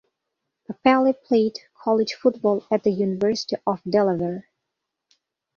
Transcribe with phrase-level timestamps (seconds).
[0.67, 4.49] Papale played college football at the University of Delaware.